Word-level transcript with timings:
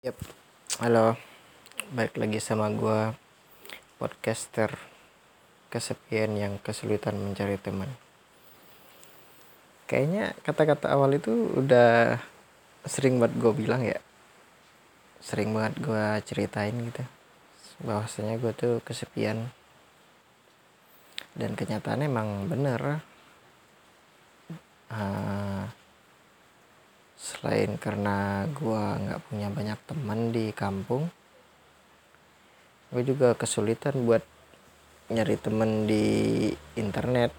Yap, 0.00 0.16
halo, 0.80 1.12
balik 1.92 2.16
lagi 2.16 2.40
sama 2.40 2.72
gue 2.72 3.12
podcaster 4.00 4.72
kesepian 5.68 6.40
yang 6.40 6.56
kesulitan 6.56 7.20
mencari 7.20 7.60
teman. 7.60 7.92
Kayaknya 9.84 10.32
kata-kata 10.40 10.88
awal 10.96 11.20
itu 11.20 11.52
udah 11.52 12.16
sering 12.88 13.20
banget 13.20 13.44
gue 13.44 13.52
bilang 13.52 13.84
ya, 13.84 14.00
sering 15.20 15.52
banget 15.52 15.76
gue 15.84 16.04
ceritain 16.24 16.80
gitu, 16.80 17.04
bahwasanya 17.84 18.40
gue 18.40 18.56
tuh 18.56 18.74
kesepian. 18.80 19.52
Dan 21.36 21.52
kenyataannya 21.52 22.08
emang 22.08 22.48
bener. 22.48 23.04
Uh, 24.88 25.68
selain 27.20 27.76
karena 27.76 28.48
gue 28.48 28.82
nggak 29.04 29.20
punya 29.28 29.52
banyak 29.52 29.78
teman 29.84 30.32
di 30.32 30.56
kampung 30.56 31.12
gue 32.90 33.06
juga 33.06 33.38
kesulitan 33.38 34.02
buat 34.02 34.24
nyari 35.10 35.38
temen 35.38 35.86
di 35.86 36.06
internet. 36.74 37.30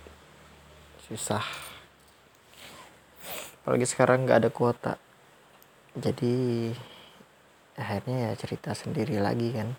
Susah. 1.08 1.44
Apalagi 3.60 3.84
sekarang 3.84 4.24
nggak 4.24 4.40
ada 4.44 4.52
kuota. 4.52 4.94
Jadi 5.96 6.72
akhirnya 7.76 8.32
ya 8.32 8.32
cerita 8.40 8.72
sendiri 8.72 9.20
lagi 9.20 9.52
kan. 9.52 9.70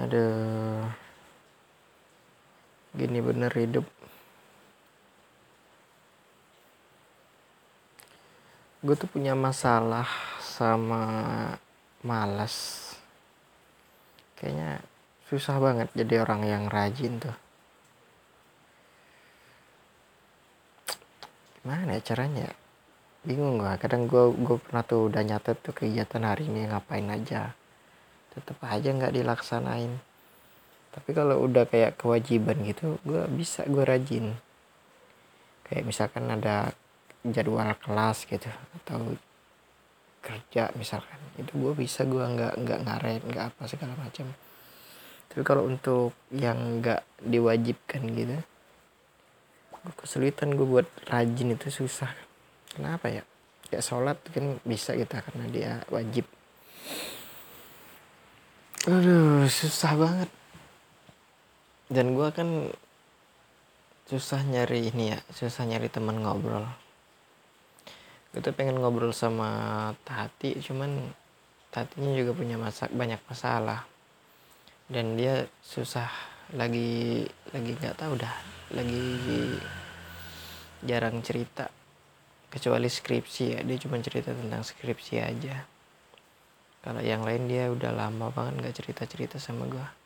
Aduh. 0.00 0.88
Gini 2.96 3.20
bener 3.20 3.52
hidup 3.56 3.84
gue 8.80 8.96
tuh 8.96 9.08
punya 9.12 9.36
masalah 9.36 10.08
sama 10.40 11.04
malas. 12.00 12.88
Kayaknya 14.40 14.80
susah 15.28 15.60
banget 15.60 15.92
jadi 15.92 16.24
orang 16.24 16.48
yang 16.48 16.64
rajin 16.72 17.20
tuh. 17.20 17.36
Gimana 21.60 22.00
ya 22.00 22.00
caranya 22.00 22.48
bingung 23.20 23.60
gue 23.60 23.68
kadang 23.76 24.08
gue 24.08 24.32
gue 24.32 24.56
pernah 24.56 24.80
tuh 24.80 25.12
udah 25.12 25.20
nyatet 25.20 25.60
tuh 25.60 25.76
kegiatan 25.76 26.24
hari 26.24 26.48
ini 26.48 26.72
ngapain 26.72 27.04
aja. 27.12 27.52
Tetep 28.32 28.56
aja 28.64 28.88
nggak 28.96 29.12
dilaksanain. 29.12 29.92
Tapi 30.90 31.10
kalau 31.12 31.44
udah 31.44 31.68
kayak 31.68 32.00
kewajiban 32.00 32.64
gitu 32.64 32.96
gue 33.04 33.28
bisa 33.28 33.68
gue 33.68 33.84
rajin. 33.84 34.32
Kayak 35.68 35.84
misalkan 35.84 36.32
ada 36.32 36.72
jadwal 37.24 37.76
kelas 37.76 38.24
gitu 38.24 38.48
atau 38.82 39.16
kerja 40.20 40.72
misalkan. 40.76 41.20
Itu 41.36 41.56
gue 41.56 41.72
bisa 41.76 42.04
gue 42.04 42.20
nggak 42.20 42.54
nggak 42.60 42.80
ngaret 42.84 43.22
nggak 43.24 43.44
apa 43.52 43.62
segala 43.68 43.96
macam. 43.96 44.32
Tapi 45.30 45.42
kalau 45.46 45.68
untuk 45.68 46.16
yang 46.34 46.82
nggak 46.82 47.06
diwajibkan 47.22 48.02
gitu 48.16 48.38
gue 49.80 49.94
kesulitan 49.96 50.52
gue 50.52 50.66
buat 50.68 50.88
rajin 51.08 51.56
itu 51.56 51.72
susah. 51.72 52.12
Kenapa 52.76 53.08
ya? 53.08 53.24
Kayak 53.72 53.86
sholat 53.86 54.16
kan 54.28 54.60
bisa 54.60 54.92
kita 54.92 55.24
karena 55.24 55.44
dia 55.48 55.72
wajib. 55.88 56.28
Aduh 58.84 59.48
susah 59.48 59.92
banget. 59.96 60.30
Dan 61.88 62.12
gue 62.12 62.28
kan 62.28 62.68
susah 64.10 64.42
nyari 64.42 64.90
ini 64.90 65.14
ya 65.14 65.18
susah 65.30 65.62
nyari 65.70 65.86
teman 65.86 66.18
ngobrol 66.18 66.66
gue 68.30 68.40
tuh 68.42 68.54
pengen 68.54 68.78
ngobrol 68.78 69.10
sama 69.10 69.90
Tati 70.06 70.58
cuman 70.62 71.10
Tatinya 71.70 72.10
juga 72.18 72.34
punya 72.34 72.58
masak 72.58 72.90
banyak 72.90 73.22
masalah. 73.30 73.86
Dan 74.90 75.14
dia 75.14 75.46
susah 75.62 76.10
lagi 76.50 77.22
lagi 77.54 77.78
nggak 77.78 77.94
tahu 77.94 78.18
dah 78.18 78.34
lagi 78.74 79.06
jarang 80.82 81.22
cerita. 81.22 81.70
Kecuali 82.50 82.90
skripsi 82.90 83.44
ya 83.54 83.60
dia 83.62 83.78
cuma 83.78 84.02
cerita 84.02 84.34
tentang 84.34 84.66
skripsi 84.66 85.14
aja. 85.22 85.62
Kalau 86.82 86.98
yang 86.98 87.22
lain 87.22 87.46
dia 87.46 87.70
udah 87.70 87.94
lama 87.94 88.34
banget 88.34 88.54
nggak 88.58 88.74
cerita 88.74 89.02
cerita 89.06 89.36
sama 89.38 89.68
gue 89.70 90.00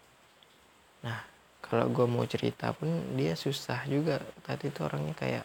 nah 1.04 1.20
kalau 1.64 1.88
gue 1.92 2.06
mau 2.08 2.24
cerita 2.28 2.72
pun 2.76 3.16
dia 3.16 3.32
susah 3.36 3.88
juga. 3.88 4.20
Tadi 4.44 4.68
tuh 4.68 4.84
orangnya 4.84 5.16
kayak 5.16 5.44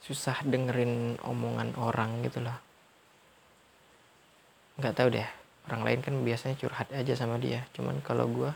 susah 0.00 0.40
dengerin 0.44 1.20
omongan 1.20 1.76
orang 1.76 2.24
gitu 2.24 2.40
loh. 2.40 2.56
Nggak 4.80 4.96
tahu 4.96 5.12
deh 5.12 5.28
orang 5.68 5.84
lain 5.84 6.00
kan 6.00 6.16
biasanya 6.24 6.56
curhat 6.56 6.88
aja 6.92 7.12
sama 7.12 7.36
dia. 7.36 7.68
Cuman 7.76 8.00
kalau 8.00 8.24
gue 8.32 8.48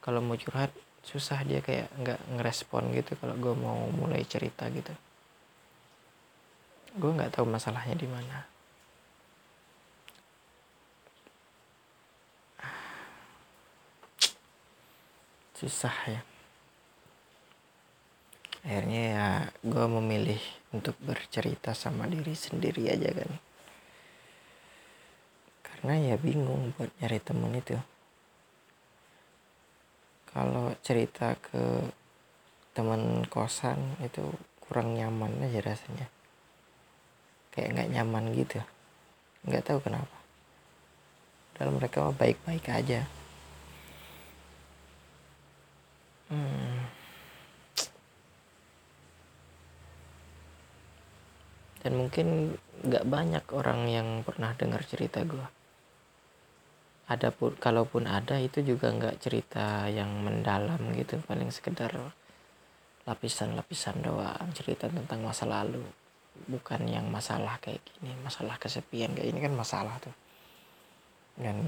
kalau 0.00 0.24
mau 0.24 0.36
curhat 0.40 0.72
susah 1.04 1.44
dia 1.44 1.60
kayak 1.60 1.92
nggak 2.00 2.20
ngerespon 2.36 2.92
gitu 2.96 3.16
kalau 3.20 3.36
gue 3.36 3.54
mau 3.56 3.88
mulai 3.92 4.24
cerita 4.24 4.68
gitu. 4.72 4.92
Gue 6.96 7.12
nggak 7.12 7.36
tahu 7.36 7.46
masalahnya 7.46 7.94
di 7.94 8.08
mana. 8.08 8.48
Susah 15.60 15.92
ya 16.08 16.29
akhirnya 18.60 19.02
ya 19.02 19.28
gue 19.64 19.86
memilih 20.00 20.40
untuk 20.70 20.94
bercerita 21.00 21.72
sama 21.72 22.06
diri 22.06 22.36
sendiri 22.36 22.92
aja 22.92 23.10
kan. 23.10 23.30
Karena 25.64 26.12
ya 26.12 26.16
bingung 26.20 26.76
buat 26.76 26.92
nyari 27.00 27.18
temen 27.24 27.56
itu. 27.56 27.76
Kalau 30.30 30.76
cerita 30.84 31.34
ke 31.40 31.90
teman 32.76 33.26
kosan 33.26 33.98
itu 34.04 34.22
kurang 34.62 34.94
nyaman 34.94 35.42
aja 35.42 35.58
rasanya. 35.64 36.06
Kayak 37.50 37.70
nggak 37.74 37.90
nyaman 37.96 38.24
gitu. 38.38 38.62
Nggak 39.42 39.66
tahu 39.66 39.78
kenapa. 39.82 40.16
Dalam 41.58 41.80
mereka 41.80 42.14
baik-baik 42.14 42.70
aja. 42.70 43.10
Hmm. 46.30 46.69
Dan 51.80 51.92
mungkin 51.96 52.56
nggak 52.84 53.04
banyak 53.08 53.44
orang 53.56 53.88
yang 53.88 54.08
pernah 54.24 54.52
dengar 54.56 54.84
cerita 54.84 55.24
gue 55.24 55.60
ada 57.10 57.34
pun 57.34 57.50
kalaupun 57.58 58.06
ada 58.06 58.38
itu 58.38 58.62
juga 58.62 58.94
nggak 58.94 59.18
cerita 59.18 59.90
yang 59.90 60.22
mendalam 60.22 60.78
gitu. 60.94 61.18
Paling 61.26 61.50
sekedar 61.50 61.90
lapisan-lapisan 63.02 63.98
doang 63.98 64.54
cerita 64.54 64.86
tentang 64.86 65.26
masa 65.26 65.42
lalu. 65.42 65.82
Bukan 66.46 66.86
yang 66.86 67.10
masalah 67.10 67.58
kayak 67.58 67.82
gini 67.82 68.14
masalah 68.22 68.54
kesepian 68.62 69.10
kayak 69.18 69.26
ini 69.26 69.42
kan 69.42 69.58
masalah 69.58 69.98
tuh. 69.98 70.14
Dan 71.34 71.58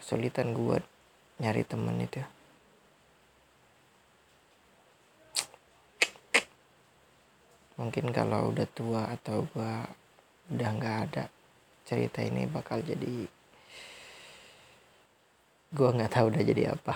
kesulitan 0.00 0.56
gue 0.56 0.80
nyari 1.44 1.60
temen 1.68 2.00
itu 2.00 2.24
mungkin 7.80 8.12
kalau 8.12 8.52
udah 8.52 8.68
tua 8.68 9.08
atau 9.08 9.48
gua 9.56 9.88
udah 10.52 10.70
nggak 10.76 10.96
ada 11.08 11.24
cerita 11.88 12.20
ini 12.20 12.44
bakal 12.44 12.84
jadi 12.84 13.24
gua 15.72 15.96
nggak 15.96 16.12
tahu 16.12 16.28
udah 16.28 16.44
jadi 16.44 16.76
apa. 16.76 16.94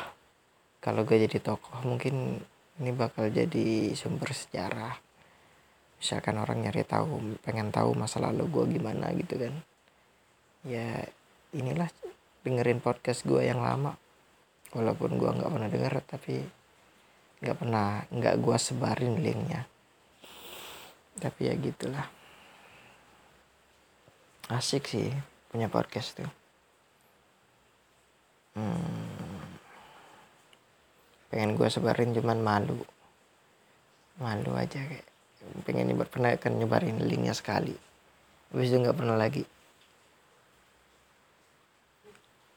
Kalau 0.84 1.00
gue 1.08 1.16
jadi 1.16 1.40
tokoh 1.40 1.80
mungkin 1.88 2.36
ini 2.76 2.92
bakal 2.92 3.32
jadi 3.32 3.96
sumber 3.96 4.36
sejarah. 4.36 4.92
Misalkan 5.96 6.36
orang 6.36 6.60
nyari 6.60 6.84
tahu 6.84 7.40
pengen 7.40 7.72
tahu 7.72 7.96
masa 7.96 8.20
lalu 8.20 8.44
gue 8.52 8.76
gimana 8.76 9.08
gitu 9.16 9.40
kan. 9.40 9.54
Ya 10.68 11.08
inilah 11.56 11.88
dengerin 12.44 12.84
podcast 12.84 13.24
gue 13.24 13.48
yang 13.48 13.64
lama. 13.64 13.96
Walaupun 14.76 15.16
gue 15.16 15.30
nggak 15.32 15.48
pernah 15.48 15.70
denger 15.72 15.94
tapi 16.04 16.44
nggak 17.40 17.56
pernah 17.56 18.04
nggak 18.12 18.36
gue 18.44 18.56
sebarin 18.60 19.24
linknya 19.24 19.64
tapi 21.18 21.50
ya 21.50 21.54
gitulah. 21.58 22.06
Asik 24.50 24.88
sih 24.88 25.08
punya 25.48 25.70
podcast 25.72 26.20
tuh. 26.20 26.30
Hmm, 28.54 29.58
pengen 31.32 31.58
gue 31.58 31.68
sebarin 31.70 32.14
cuman 32.14 32.38
malu. 32.38 32.78
Malu 34.22 34.54
aja 34.54 34.78
kayak 34.78 35.06
pengen 35.66 35.90
nyebar 35.90 36.08
pernah 36.08 36.32
kan 36.38 36.54
nyebarin 36.54 37.02
linknya 37.02 37.34
sekali. 37.34 37.74
Habis 38.54 38.70
itu 38.70 38.76
nggak 38.78 38.96
pernah 38.96 39.16
lagi. 39.18 39.42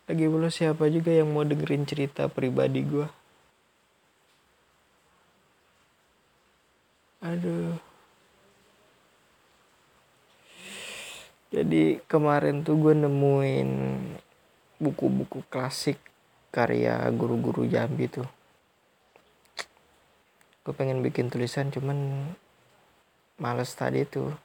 Lagi 0.07 0.25
pula 0.29 0.47
siapa 0.47 0.87
juga 0.87 1.11
yang 1.11 1.33
mau 1.33 1.43
dengerin 1.43 1.83
cerita 1.83 2.31
pribadi 2.31 2.79
gue 2.85 3.07
aduh 7.27 7.73
jadi 11.47 12.03
kemarin 12.11 12.67
tuh 12.67 12.75
gue 12.75 12.91
nemuin 12.91 13.69
buku-buku 14.83 15.47
klasik 15.47 15.95
karya 16.51 17.07
guru-guru 17.15 17.63
Jambi 17.63 18.11
tuh. 18.11 18.27
Gue 20.67 20.73
pengen 20.75 20.99
bikin 20.99 21.31
tulisan 21.31 21.71
cuman 21.71 22.27
males 23.39 23.71
tadi 23.71 24.03
tuh. 24.03 24.35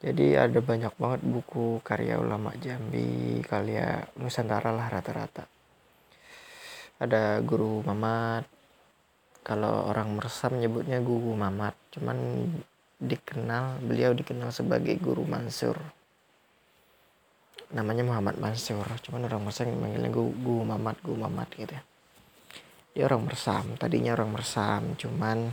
Jadi 0.00 0.32
ada 0.32 0.62
banyak 0.62 0.94
banget 0.96 1.20
buku 1.26 1.82
karya 1.82 2.16
ulama 2.16 2.54
Jambi 2.56 3.42
karya 3.42 4.06
Nusantara 4.16 4.70
lah 4.70 4.86
rata-rata. 4.86 5.44
Ada 7.02 7.42
guru 7.42 7.82
Mamat. 7.82 8.46
Kalau 9.42 9.90
orang 9.90 10.14
meresam 10.14 10.56
menyebutnya 10.56 11.02
guru 11.02 11.34
Mamat 11.34 11.74
cuman 11.90 12.16
dikenal 13.00 13.80
beliau 13.80 14.12
dikenal 14.12 14.52
sebagai 14.52 15.00
guru 15.00 15.24
Mansur. 15.24 15.80
Namanya 17.72 18.04
Muhammad 18.04 18.36
Mansur 18.36 18.84
cuman 18.84 19.24
orang 19.24 19.40
meresam 19.40 19.72
manggilnya 19.72 20.12
guru, 20.12 20.30
guru 20.36 20.62
Mamat 20.68 20.96
guru 21.00 21.16
Mamat 21.24 21.48
gitu 21.56 21.72
ya. 21.72 21.82
Dia 22.92 23.02
orang 23.08 23.24
meresam 23.24 23.64
tadinya 23.80 24.12
orang 24.12 24.30
meresam 24.36 24.82
cuman 25.00 25.48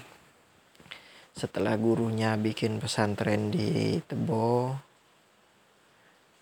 setelah 1.32 1.78
gurunya 1.80 2.36
bikin 2.36 2.84
pesantren 2.84 3.54
di 3.54 4.02
Tebo 4.04 4.76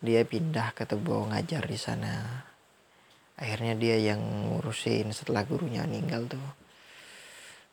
dia 0.01 0.25
pindah 0.25 0.73
ke 0.73 0.89
Tebo 0.89 1.29
ngajar 1.29 1.69
di 1.69 1.77
sana. 1.77 2.41
Akhirnya 3.35 3.75
dia 3.75 3.99
yang 3.99 4.23
ngurusin 4.23 5.11
setelah 5.11 5.43
gurunya 5.43 5.83
meninggal 5.83 6.25
tuh 6.31 6.64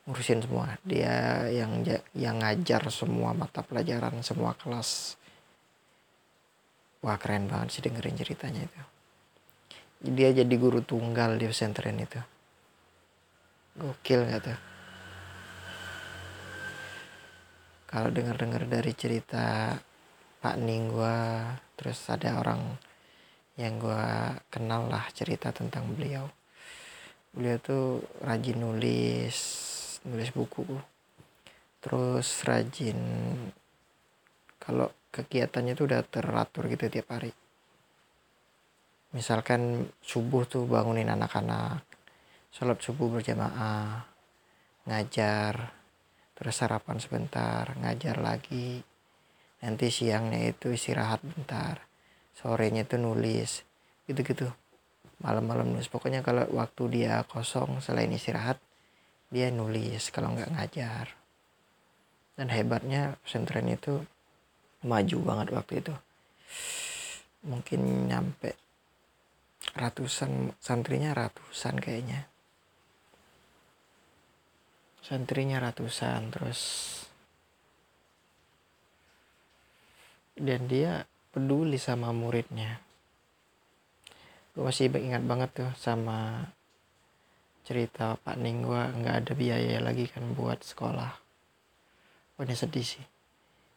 ngurusin 0.07 0.43
semua. 0.43 0.75
Dia 0.83 1.47
yang 1.51 1.87
yang 2.15 2.43
ngajar 2.43 2.83
semua 2.91 3.31
mata 3.35 3.63
pelajaran 3.63 4.19
semua 4.27 4.55
kelas. 4.59 5.15
Wah 7.03 7.19
keren 7.19 7.51
banget 7.51 7.79
sih 7.79 7.83
dengerin 7.83 8.19
ceritanya 8.19 8.63
itu. 8.67 8.83
Dia 10.03 10.35
jadi 10.35 10.55
guru 10.59 10.83
tunggal 10.83 11.39
di 11.39 11.47
pesantren 11.47 11.99
itu. 11.99 12.19
Gokil 13.79 14.27
nggak 14.27 14.43
tuh? 14.43 14.61
Kalau 17.87 18.09
dengar-dengar 18.09 18.67
dari 18.67 18.93
cerita 18.97 19.77
Pak 20.43 20.57
Ning 20.59 20.91
gua 20.91 21.55
terus 21.79 22.03
ada 22.11 22.41
orang 22.41 22.75
yang 23.55 23.79
gua 23.79 24.35
kenal 24.51 24.91
lah 24.91 25.07
cerita 25.15 25.55
tentang 25.55 25.95
beliau. 25.95 26.27
Beliau 27.31 27.57
tuh 27.63 28.03
rajin 28.27 28.59
nulis 28.59 29.72
nulis 30.07 30.31
buku. 30.35 30.65
Terus 31.83 32.29
rajin 32.47 32.99
kalau 34.63 34.91
kegiatannya 35.11 35.75
tuh 35.75 35.91
udah 35.91 36.03
teratur 36.07 36.71
gitu 36.71 36.87
tiap 36.87 37.11
hari. 37.11 37.35
Misalkan 39.13 39.93
subuh 40.01 40.49
tuh 40.49 40.65
bangunin 40.65 41.11
anak-anak 41.11 41.85
sholat 42.53 42.81
subuh 42.81 43.09
berjamaah 43.09 44.05
ngajar 44.89 45.73
terus 46.33 46.55
sarapan 46.57 46.97
sebentar 47.03 47.77
ngajar 47.83 48.23
lagi. 48.23 48.81
Nanti 49.63 49.95
siangnya 49.95 50.51
itu 50.51 50.75
istirahat 50.75 51.23
bentar 51.23 51.93
sorenya 52.35 52.83
itu 52.83 52.97
nulis 52.99 53.63
gitu-gitu. 54.09 54.51
Malam-malam 55.23 55.71
nulis. 55.71 55.87
Pokoknya 55.87 56.25
kalau 56.27 56.43
waktu 56.51 56.83
dia 56.91 57.23
kosong 57.31 57.79
selain 57.79 58.11
istirahat 58.11 58.59
dia 59.33 59.49
nulis 59.49 60.13
kalau 60.13 60.37
nggak 60.37 60.53
ngajar. 60.53 61.07
Dan 62.37 62.53
hebatnya 62.53 63.17
pesantren 63.25 63.73
itu 63.73 64.05
maju 64.85 65.19
banget 65.25 65.49
waktu 65.57 65.75
itu. 65.81 65.95
Mungkin 67.49 68.13
nyampe 68.13 68.55
ratusan 69.73 70.53
santrinya 70.61 71.17
ratusan 71.17 71.81
kayaknya. 71.81 72.29
Santrinya 75.03 75.59
ratusan 75.59 76.31
terus 76.31 76.61
dan 80.37 80.65
dia 80.69 81.05
peduli 81.33 81.77
sama 81.77 82.11
muridnya. 82.11 82.81
Gue 84.53 84.69
masih 84.69 84.93
ingat 84.93 85.25
banget 85.25 85.51
tuh 85.57 85.71
sama 85.81 86.45
cerita 87.63 88.19
Pak 88.19 88.37
Ning 88.43 88.67
gue 88.67 88.83
nggak 89.03 89.17
ada 89.23 89.33
biaya 89.39 89.79
lagi 89.79 90.11
kan 90.11 90.35
buat 90.35 90.63
sekolah. 90.63 91.11
Ini 92.43 92.59
sedih 92.59 92.83
sih. 92.83 93.05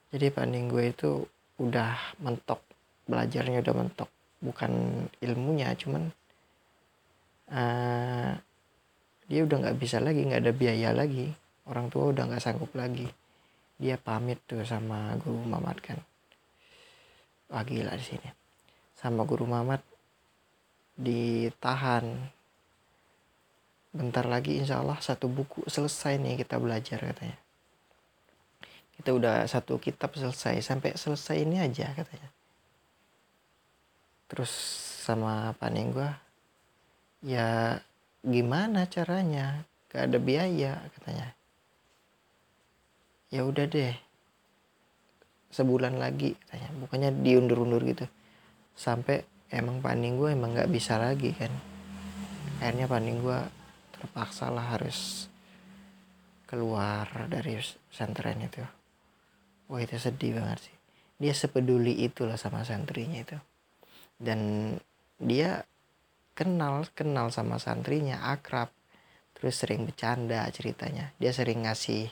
Jadi 0.10 0.34
Pak 0.34 0.46
Ning 0.50 0.66
gue 0.74 0.90
itu 0.90 1.22
udah 1.62 2.18
mentok. 2.26 2.58
Belajarnya 3.06 3.62
udah 3.62 3.76
mentok. 3.78 4.10
Bukan 4.42 5.06
ilmunya 5.22 5.70
cuman 5.78 6.10
uh, 7.54 8.34
dia 9.30 9.42
udah 9.46 9.58
nggak 9.62 9.78
bisa 9.78 10.02
lagi 10.02 10.26
nggak 10.26 10.42
ada 10.50 10.54
biaya 10.54 10.90
lagi. 10.90 11.30
Orang 11.70 11.94
tua 11.94 12.10
udah 12.10 12.26
nggak 12.26 12.42
sanggup 12.42 12.74
lagi. 12.74 13.06
Dia 13.78 14.02
pamit 14.02 14.42
tuh 14.50 14.66
sama 14.66 15.14
guru 15.22 15.46
Mamat 15.46 15.78
kan. 15.86 16.00
Wah 17.54 17.62
gila 17.62 17.94
di 17.94 18.06
sini. 18.06 18.30
Sama 18.98 19.30
guru 19.30 19.46
Mamat 19.46 19.86
ditahan 20.96 22.34
bentar 23.96 24.28
lagi 24.28 24.60
insya 24.60 24.84
Allah 24.84 25.00
satu 25.00 25.32
buku 25.32 25.64
selesai 25.72 26.20
nih 26.20 26.44
kita 26.44 26.60
belajar 26.60 27.00
katanya. 27.00 27.40
Kita 29.00 29.16
udah 29.16 29.48
satu 29.48 29.80
kitab 29.80 30.12
selesai. 30.16 30.60
Sampai 30.60 31.00
selesai 31.00 31.40
ini 31.40 31.64
aja 31.64 31.96
katanya. 31.96 32.28
Terus 34.28 34.52
sama 35.08 35.56
paning 35.56 35.96
gua 35.96 36.12
ya 37.24 37.80
gimana 38.20 38.84
caranya? 38.92 39.64
Gak 39.88 40.12
ada 40.12 40.20
biaya 40.20 40.84
katanya. 41.00 41.32
Ya 43.32 43.48
udah 43.48 43.64
deh 43.64 43.96
sebulan 45.56 45.96
lagi 45.96 46.36
katanya. 46.36 46.70
Bukannya 46.84 47.10
diundur-undur 47.24 47.80
gitu. 47.88 48.06
Sampai 48.76 49.24
emang 49.56 49.80
paning 49.80 50.20
gue 50.20 50.36
emang 50.36 50.52
nggak 50.52 50.68
bisa 50.68 51.00
lagi 51.00 51.32
kan. 51.32 51.52
Akhirnya 52.60 52.92
paning 52.92 53.24
gue 53.24 53.40
terpaksa 53.96 54.52
lah 54.52 54.76
harus 54.76 55.32
keluar 56.46 57.08
dari 57.32 57.58
pesantren 57.90 58.44
itu. 58.44 58.62
Wah 59.72 59.82
itu 59.82 59.98
sedih 59.98 60.38
banget 60.38 60.70
sih. 60.70 60.76
Dia 61.18 61.34
sepeduli 61.34 62.06
itulah 62.06 62.38
sama 62.38 62.62
santrinya 62.68 63.24
itu. 63.24 63.38
Dan 64.20 64.72
dia 65.18 65.64
kenal 66.36 66.86
kenal 66.92 67.32
sama 67.32 67.58
santrinya 67.58 68.30
akrab 68.36 68.70
terus 69.36 69.56
sering 69.58 69.88
bercanda 69.88 70.46
ceritanya. 70.52 71.16
Dia 71.18 71.32
sering 71.32 71.66
ngasih 71.66 72.12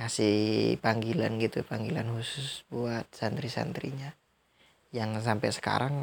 ngasih 0.00 0.80
panggilan 0.80 1.36
gitu 1.36 1.60
panggilan 1.60 2.08
khusus 2.16 2.64
buat 2.72 3.04
santri-santrinya. 3.12 4.16
Yang 4.90 5.22
sampai 5.22 5.50
sekarang 5.52 5.94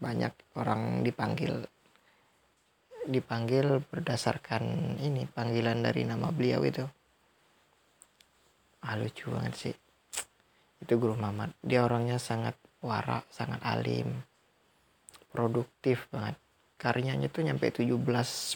banyak 0.00 0.32
orang 0.56 1.04
dipanggil 1.04 1.66
dipanggil 3.06 3.80
berdasarkan 3.88 4.96
ini 5.00 5.24
panggilan 5.24 5.80
dari 5.80 6.04
nama 6.04 6.28
beliau 6.28 6.60
itu. 6.66 6.84
Ah, 8.84 8.96
lucu 8.96 9.28
banget 9.28 9.54
sih. 9.56 9.76
Itu 10.80 10.96
guru 10.96 11.16
Mamat. 11.16 11.52
Dia 11.60 11.84
orangnya 11.84 12.16
sangat 12.16 12.56
warak 12.80 13.28
sangat 13.28 13.60
alim 13.64 14.24
produktif 15.30 16.08
banget. 16.10 16.36
Karyanya 16.80 17.28
tuh 17.28 17.44
nyampe 17.44 17.68
17 17.68 17.92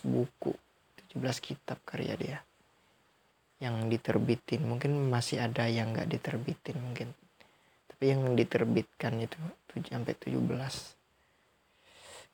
buku 0.01 0.53
17 1.15 1.21
kitab 1.39 1.79
karya 1.85 2.17
dia 2.17 2.39
yang 3.63 3.87
diterbitin. 3.87 4.65
Mungkin 4.65 5.13
masih 5.13 5.45
ada 5.45 5.69
yang 5.69 5.93
nggak 5.95 6.09
diterbitin 6.11 6.77
mungkin. 6.81 7.13
Tapi 7.87 8.05
yang 8.11 8.35
diterbitkan 8.35 9.23
itu 9.23 9.39
sampai 9.87 10.15
17 10.17 11.04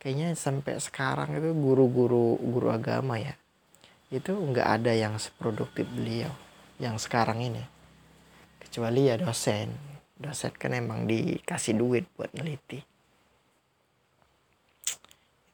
kayaknya 0.00 0.34
sampai 0.34 0.80
sekarang 0.80 1.36
itu 1.36 1.54
guru-guru 1.54 2.40
guru 2.40 2.72
agama 2.72 3.20
ya 3.20 3.36
itu 4.10 4.34
nggak 4.34 4.68
ada 4.80 4.90
yang 4.96 5.14
seproduktif 5.20 5.86
beliau 5.86 6.34
yang 6.82 6.98
sekarang 6.98 7.38
ini. 7.44 7.62
Kecuali 8.58 9.06
ya 9.06 9.20
dosen. 9.20 9.70
Dosen 10.18 10.50
kan 10.58 10.74
emang 10.74 11.06
dikasih 11.06 11.78
duit 11.78 12.04
buat 12.18 12.32
neliti 12.34 12.82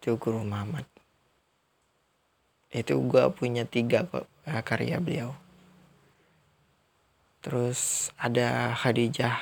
itu 0.06 0.14
Guru 0.22 0.46
Muhammad. 0.46 0.86
Itu 2.70 3.02
gue 3.10 3.26
punya 3.34 3.66
tiga 3.66 4.06
eh, 4.46 4.62
karya 4.62 5.02
beliau. 5.02 5.34
Terus 7.42 8.14
ada 8.14 8.70
Khadijah. 8.78 9.34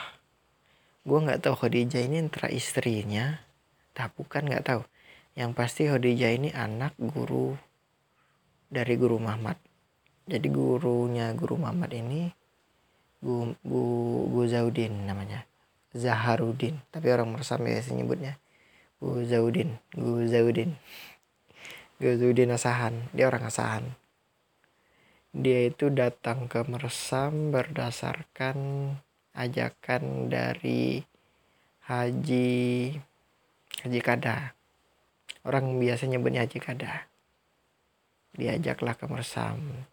Gue 1.04 1.20
nggak 1.20 1.44
tahu 1.44 1.68
Khadijah 1.68 2.08
ini 2.08 2.24
antara 2.24 2.48
istrinya 2.48 3.44
tak 3.92 4.16
bukan 4.16 4.48
nggak 4.48 4.64
tahu 4.64 4.82
yang 5.34 5.50
pasti 5.54 5.90
Khadijah 5.90 6.30
ini 6.30 6.50
anak 6.54 6.94
guru 6.98 7.58
dari 8.70 8.94
guru 8.94 9.18
Muhammad. 9.18 9.58
Jadi 10.24 10.48
gurunya 10.48 11.34
guru 11.36 11.60
Muhammad 11.60 11.92
ini 11.92 12.32
Gu, 13.20 13.58
Gu, 13.60 13.84
Gu 14.30 14.42
Zaudin 14.48 15.04
namanya. 15.04 15.44
Zaharudin 15.94 16.82
tapi 16.90 17.10
orang 17.10 17.34
meresam 17.34 17.62
biasa 17.62 17.94
nyebutnya. 17.94 18.38
Guzaudin 19.02 19.78
Guzaudin 19.94 20.74
Guzaudin 21.98 22.50
Asahan. 22.54 22.94
Dia 23.12 23.30
orang 23.30 23.46
Asahan. 23.46 23.84
Dia 25.34 25.66
itu 25.66 25.90
datang 25.90 26.46
ke 26.46 26.62
Meresam 26.62 27.50
berdasarkan 27.50 28.56
ajakan 29.34 30.30
dari 30.30 31.02
Haji 31.90 32.94
Haji 33.82 34.00
Kada 34.00 34.54
orang 35.44 35.76
biasa 35.78 36.08
nyebutnya 36.08 36.44
Haji 36.44 36.58
Kada 36.60 37.14
diajaklah 38.34 38.98
ke 38.98 39.06
Mersam. 39.06 39.86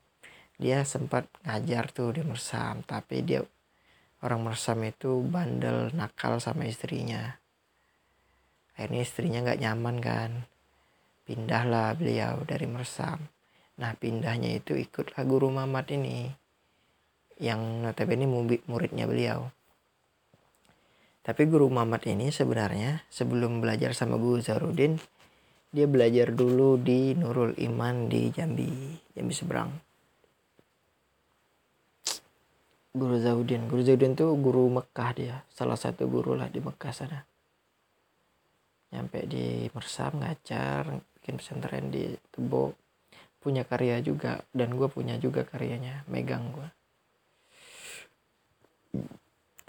Dia 0.57 0.85
sempat 0.85 1.29
ngajar 1.45 1.89
tuh 1.93 2.17
di 2.17 2.21
Mersam 2.25 2.81
tapi 2.85 3.21
dia 3.21 3.41
orang 4.25 4.41
Mersam 4.45 4.81
itu 4.85 5.21
bandel 5.21 5.93
nakal 5.93 6.41
sama 6.41 6.65
istrinya. 6.65 7.37
Akhirnya 8.77 9.01
istrinya 9.05 9.39
nggak 9.45 9.61
nyaman 9.61 9.97
kan. 10.01 10.31
Pindahlah 11.25 11.93
beliau 11.93 12.41
dari 12.45 12.65
Mersam. 12.65 13.29
Nah 13.77 13.93
pindahnya 13.97 14.57
itu 14.57 14.77
ikutlah 14.77 15.25
guru 15.25 15.49
Mamat 15.53 15.93
ini 15.93 16.29
yang 17.41 17.81
notabene 17.81 18.29
muridnya 18.69 19.09
beliau. 19.09 19.49
Tapi 21.21 21.45
guru 21.45 21.69
Mamat 21.69 22.09
ini 22.09 22.33
sebenarnya 22.33 23.05
sebelum 23.09 23.61
belajar 23.61 23.93
sama 23.93 24.17
Guru 24.17 24.41
Zarudin 24.41 24.97
dia 25.71 25.87
belajar 25.87 26.35
dulu 26.35 26.75
di 26.77 27.15
Nurul 27.15 27.55
Iman 27.57 28.11
di 28.11 28.27
Jambi 28.29 28.67
Jambi 29.15 29.33
seberang. 29.33 29.71
Guru 32.91 33.15
Zaudin 33.23 33.71
Guru 33.71 33.81
Zaudin 33.87 34.13
tuh 34.13 34.35
guru 34.35 34.67
Mekah 34.67 35.11
dia. 35.15 35.35
Salah 35.47 35.79
satu 35.79 36.11
guru 36.11 36.35
lah 36.35 36.51
di 36.51 36.59
Mekah 36.59 36.91
sana. 36.91 37.23
Nyampe 38.91 39.23
di 39.25 39.71
Mersam 39.71 40.19
ngajar 40.19 40.99
bikin 41.15 41.39
pesantren 41.39 41.87
di 41.87 42.11
Tebo. 42.29 42.75
Punya 43.39 43.63
karya 43.63 44.03
juga 44.03 44.43
dan 44.51 44.75
gue 44.75 44.91
punya 44.91 45.15
juga 45.15 45.47
karyanya. 45.47 46.03
Megang 46.11 46.51
gue 46.51 46.69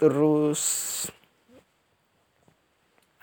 terus 0.03 0.61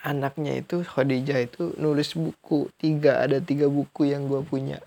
anaknya 0.01 0.57
itu 0.57 0.81
Khadijah 0.81 1.45
itu 1.45 1.73
nulis 1.77 2.17
buku 2.17 2.73
tiga 2.77 3.21
ada 3.21 3.37
tiga 3.37 3.69
buku 3.69 4.09
yang 4.09 4.25
gue 4.25 4.41
punya. 4.41 4.81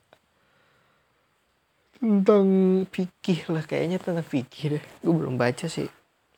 Tentang 1.98 2.48
fikih 2.90 3.48
lah 3.48 3.64
kayaknya 3.64 4.02
tentang 4.02 4.26
fikih 4.26 4.78
deh. 4.78 4.84
Gue 5.00 5.14
belum 5.14 5.38
baca 5.38 5.70
sih. 5.70 5.88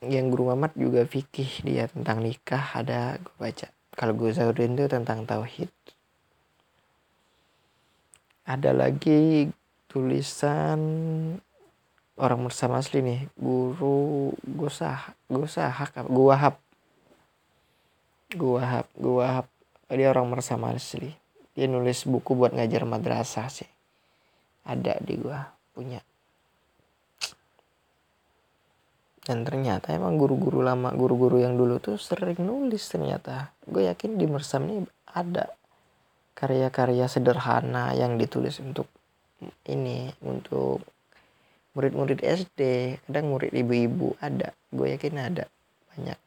Yang 0.04 0.36
guru 0.36 0.52
Mamat 0.52 0.76
juga 0.76 1.08
fikih 1.08 1.64
dia 1.64 1.88
tentang 1.88 2.20
nikah 2.20 2.76
ada 2.76 3.16
gue 3.16 3.36
baca. 3.40 3.66
Kalau 3.96 4.12
gue 4.12 4.30
Zaudin 4.30 4.76
itu 4.76 4.86
tentang 4.86 5.24
tauhid. 5.24 5.72
Ada 8.46 8.70
lagi 8.76 9.50
tulisan 9.88 10.78
orang 12.16 12.48
bersama 12.48 12.80
asli 12.80 13.04
nih 13.04 13.20
guru 13.36 14.32
gosah 14.44 15.16
gosah 15.28 15.72
gue 16.04 16.24
wahab. 16.24 16.56
gue 16.56 16.65
wahab 18.34 18.90
gue 18.98 19.14
wahab 19.22 19.46
dia 19.94 20.10
orang 20.10 20.26
bersama 20.34 20.74
asli. 20.74 21.14
Dia 21.54 21.70
nulis 21.70 22.02
buku 22.04 22.34
buat 22.34 22.50
ngajar 22.50 22.82
madrasah 22.82 23.46
sih. 23.46 23.70
Ada 24.66 24.98
di 24.98 25.14
gua 25.14 25.46
punya. 25.70 26.02
Dan 29.26 29.42
ternyata 29.42 29.94
emang 29.94 30.18
guru-guru 30.18 30.62
lama 30.62 30.90
guru-guru 30.94 31.42
yang 31.42 31.54
dulu 31.54 31.78
tuh 31.78 31.98
sering 31.98 32.38
nulis 32.42 32.82
ternyata. 32.90 33.54
Gue 33.62 33.86
yakin 33.86 34.18
di 34.18 34.26
Mersam 34.26 34.66
nih 34.70 34.86
ada 35.14 35.50
karya-karya 36.34 37.06
sederhana 37.10 37.94
yang 37.94 38.18
ditulis 38.18 38.58
untuk 38.62 38.86
ini 39.66 40.10
untuk 40.22 40.82
murid-murid 41.74 42.22
SD 42.22 42.60
kadang 43.06 43.30
murid 43.34 43.50
ibu-ibu 43.50 44.14
ada. 44.22 44.54
Gue 44.70 44.94
yakin 44.94 45.14
ada 45.18 45.50
banyak 45.94 46.18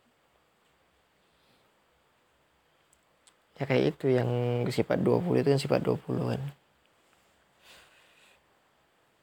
ya 3.59 3.63
kayak 3.67 3.99
itu 3.99 4.15
yang 4.15 4.29
sifat 4.71 5.03
20 5.03 5.43
itu 5.43 5.49
kan 5.51 5.59
sifat 5.59 5.81
20 5.83 6.31
kan 6.31 6.41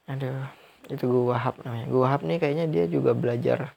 aduh 0.07 0.47
itu 0.87 1.03
gue 1.03 1.23
Wahab 1.27 1.59
namanya. 1.67 1.87
Gue 1.91 2.01
Wahab 2.03 2.21
nih 2.23 2.39
kayaknya 2.39 2.65
dia 2.71 2.85
juga 2.87 3.11
belajar 3.11 3.75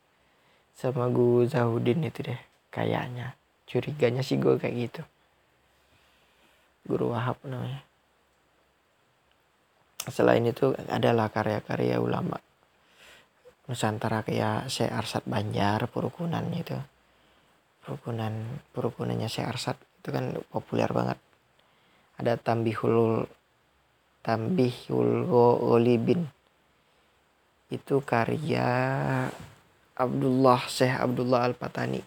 sama 0.78 1.10
gue 1.10 1.46
Zahudin 1.50 2.06
itu 2.06 2.22
deh 2.22 2.40
kayaknya. 2.70 3.34
Curiganya 3.66 4.22
sih 4.22 4.38
gue 4.38 4.54
kayak 4.58 4.74
gitu. 4.78 5.02
Guru 6.86 7.14
Wahab 7.14 7.38
namanya. 7.42 7.82
Selain 10.08 10.42
itu 10.46 10.72
adalah 10.88 11.28
karya-karya 11.28 12.00
ulama 12.00 12.40
Nusantara 13.68 14.26
kayak 14.26 14.66
Syekh 14.66 14.90
Arsad 14.90 15.22
Banjar, 15.28 15.86
Purukunan 15.86 16.42
itu. 16.50 16.74
Purukunan, 17.84 18.32
Purukunannya 18.74 19.30
Syekh 19.30 19.46
Arsad 19.46 19.78
itu 20.00 20.09
kan 20.09 20.33
populer 20.49 20.88
banget. 20.88 21.21
Ada 22.16 22.40
Tambihul 22.40 23.28
Tambihul 24.25 25.28
Olibin. 25.61 26.25
Itu 27.69 28.00
karya 28.00 28.69
Abdullah 29.95 30.64
Syekh 30.64 30.97
Abdullah 30.97 31.45
Al-Patani. 31.52 32.00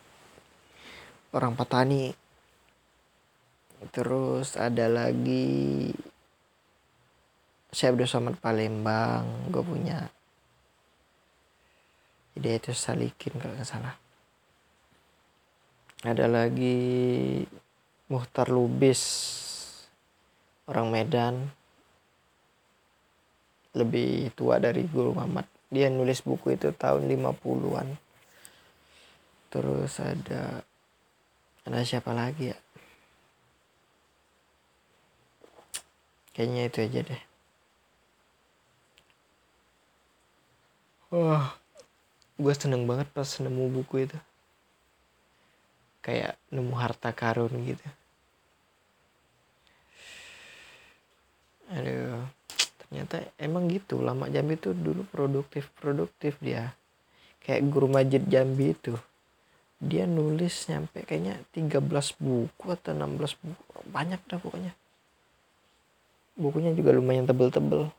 Orang 1.33 1.53
Patani 1.53 2.23
terus 3.91 4.55
ada 4.55 4.87
lagi 4.87 5.91
saya 7.73 7.91
Abdul 7.91 8.07
Somad 8.07 8.37
Palembang 8.39 9.49
gue 9.51 9.63
punya 9.65 10.07
ide 12.37 12.61
itu 12.61 12.71
Salikin 12.71 13.35
kalau 13.41 13.57
nggak 13.57 13.67
salah 13.67 13.95
ada 16.05 16.25
lagi 16.29 17.43
Muhtar 18.13 18.45
Lubis 18.53 19.01
orang 20.69 20.93
Medan. 20.93 21.49
Lebih 23.73 24.29
tua 24.37 24.61
dari 24.61 24.85
Guru 24.85 25.17
Muhammad. 25.17 25.49
Dia 25.73 25.89
nulis 25.89 26.21
buku 26.21 26.53
itu 26.53 26.69
tahun 26.69 27.09
50-an 27.09 27.89
terus 29.49 30.01
ada 30.01 30.65
ada 31.61 31.81
siapa 31.85 32.09
lagi 32.09 32.53
ya? 32.53 32.57
Kayaknya 36.33 36.61
itu 36.69 36.77
aja 36.81 36.99
deh. 37.05 37.23
Wah 41.13 41.57
gue 42.37 42.53
seneng 42.53 42.85
banget 42.89 43.09
pas 43.09 43.29
nemu 43.41 43.81
buku 43.81 44.05
itu. 44.05 44.17
Kayak 46.05 46.37
nemu 46.53 46.73
harta 46.77 47.09
karun 47.09 47.53
gitu 47.65 47.85
aduh 51.73 52.21
ternyata 52.93 53.25
emang 53.41 53.65
gitu 53.73 54.05
lama 54.05 54.29
Jambi 54.29 54.53
itu 54.53 54.69
dulu 54.69 55.01
produktif 55.09 55.73
produktif 55.81 56.37
dia. 56.37 56.77
Kayak 57.41 57.65
guru 57.73 57.89
Majid 57.89 58.29
Jambi 58.29 58.77
itu. 58.77 58.93
Dia 59.81 60.05
nulis 60.05 60.69
nyampe 60.69 61.01
kayaknya 61.01 61.41
13 61.57 61.81
buku 62.21 62.65
atau 62.69 62.93
16 62.93 63.33
buku. 63.41 63.75
Banyak 63.89 64.21
dah 64.29 64.37
pokoknya. 64.37 64.77
Bukunya 66.37 66.69
juga 66.77 66.93
lumayan 66.93 67.25
tebel-tebel. 67.25 67.89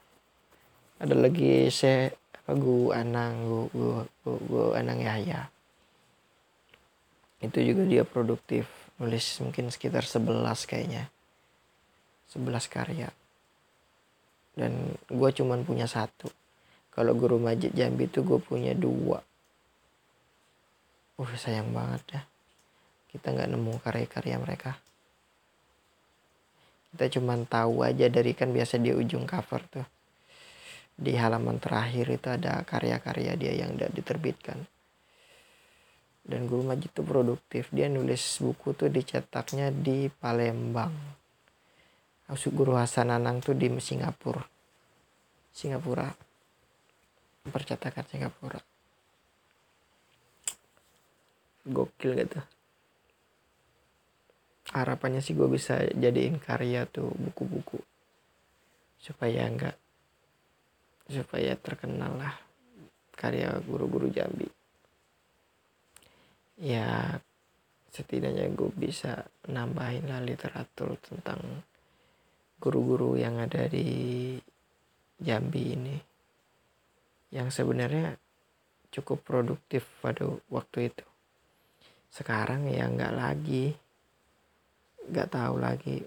Ada 1.02 1.18
lagi 1.18 1.66
saya 1.74 2.14
apa 2.14 2.54
gu 2.54 2.94
anang 2.94 3.34
gu 3.50 3.60
gu 3.74 3.86
gu, 4.22 4.32
gu 4.46 4.62
anang 4.78 5.02
yahya. 5.02 5.50
Itu 7.42 7.58
juga 7.66 7.82
dia 7.82 8.06
produktif. 8.06 8.70
Nulis 9.02 9.26
mungkin 9.42 9.74
sekitar 9.74 10.06
11 10.06 10.70
kayaknya. 10.70 11.10
11 12.30 12.70
karya 12.70 13.10
dan 14.54 14.94
gue 15.10 15.30
cuman 15.34 15.66
punya 15.66 15.86
satu. 15.86 16.30
Kalau 16.94 17.14
guru 17.18 17.42
majid 17.42 17.74
jambi 17.74 18.06
itu 18.06 18.22
gue 18.22 18.38
punya 18.38 18.70
dua. 18.74 19.18
Uh 21.14 21.32
sayang 21.38 21.70
banget 21.70 22.02
ya 22.10 22.22
kita 23.14 23.30
nggak 23.30 23.50
nemu 23.54 23.78
karya-karya 23.78 24.36
mereka. 24.42 24.74
Kita 26.90 27.06
cuma 27.14 27.38
tahu 27.46 27.86
aja 27.86 28.10
dari 28.10 28.34
kan 28.34 28.50
biasa 28.50 28.82
di 28.82 28.90
ujung 28.90 29.22
cover 29.22 29.62
tuh. 29.70 29.86
Di 30.98 31.14
halaman 31.14 31.62
terakhir 31.62 32.10
itu 32.10 32.26
ada 32.26 32.62
karya-karya 32.66 33.38
dia 33.38 33.54
yang 33.54 33.78
udah 33.78 33.90
diterbitkan. 33.90 34.66
Dan 36.26 36.50
Guru 36.50 36.66
Majid 36.66 36.90
itu 36.90 37.02
produktif. 37.02 37.70
Dia 37.70 37.86
nulis 37.86 38.22
buku 38.42 38.74
tuh 38.74 38.90
dicetaknya 38.90 39.70
di 39.70 40.10
Palembang 40.10 40.94
Guru 42.28 42.74
Hasan 42.76 43.12
Anang 43.12 43.44
tuh 43.44 43.56
di 43.56 43.68
Singapura. 43.80 44.42
Singapura. 45.52 46.08
Percetakan 47.44 48.04
Singapura. 48.08 48.60
Gokil 51.64 52.12
gitu 52.20 52.40
harapannya 54.74 55.22
sih 55.22 55.38
gue 55.38 55.46
bisa 55.46 55.78
jadiin 55.94 56.42
karya 56.42 56.88
tuh 56.90 57.14
buku-buku. 57.14 57.78
Supaya 58.98 59.46
enggak. 59.46 59.78
Supaya 61.06 61.54
terkenal 61.54 62.18
lah 62.18 62.34
karya 63.14 63.54
guru-guru 63.62 64.10
Jambi. 64.10 64.50
Ya 66.58 67.18
setidaknya 67.94 68.50
gue 68.50 68.70
bisa 68.74 69.22
nambahin 69.46 70.10
lah 70.10 70.18
literatur 70.18 70.98
tentang 70.98 71.38
guru-guru 72.64 73.20
yang 73.20 73.36
ada 73.44 73.68
di 73.68 74.32
Jambi 75.20 75.76
ini 75.76 75.96
yang 77.28 77.52
sebenarnya 77.52 78.16
cukup 78.88 79.20
produktif 79.20 79.84
pada 80.00 80.24
waktu 80.48 80.88
itu. 80.88 81.04
Sekarang 82.08 82.64
ya 82.72 82.88
nggak 82.88 83.12
lagi 83.12 83.76
nggak 85.04 85.28
tahu 85.28 85.54
lagi. 85.60 86.00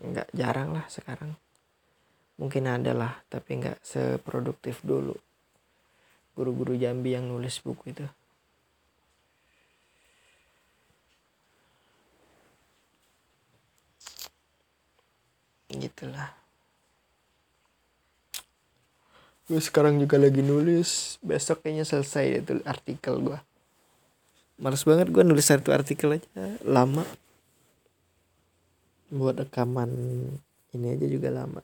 Nggak 0.00 0.28
jarang 0.32 0.72
lah 0.72 0.86
sekarang. 0.88 1.36
Mungkin 2.40 2.64
ada 2.64 2.92
lah 2.96 3.12
tapi 3.28 3.60
nggak 3.60 3.84
seproduktif 3.84 4.80
dulu. 4.80 5.16
Guru-guru 6.32 6.76
Jambi 6.80 7.12
yang 7.12 7.28
nulis 7.28 7.60
buku 7.60 7.92
itu 7.92 8.08
gitulah. 15.78 16.32
Gue 19.46 19.62
sekarang 19.62 20.02
juga 20.02 20.18
lagi 20.18 20.42
nulis. 20.42 21.22
Besok 21.22 21.62
kayaknya 21.62 21.86
selesai 21.86 22.42
itu 22.42 22.58
artikel 22.66 23.22
gue 23.22 23.38
males 24.56 24.82
banget 24.88 25.12
gue 25.12 25.20
nulis 25.20 25.46
satu 25.46 25.70
artikel 25.72 26.16
aja. 26.16 26.28
Lama. 26.64 27.04
Buat 29.12 29.46
rekaman 29.46 29.92
ini 30.74 30.86
aja 30.96 31.06
juga 31.06 31.28
lama. 31.30 31.62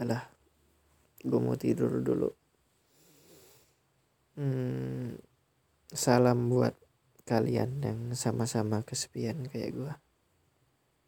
Alah 0.00 0.26
gue 1.24 1.40
mau 1.40 1.56
tidur 1.58 2.02
dulu. 2.02 2.30
Hmm, 4.34 5.14
salam 5.94 6.50
buat 6.50 6.74
kalian 7.24 7.80
yang 7.80 8.00
sama-sama 8.12 8.84
kesepian 8.84 9.48
kayak 9.48 9.70
gue 9.72 9.92